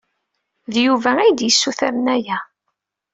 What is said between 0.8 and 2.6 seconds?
Yuba ay d-yessutren aya.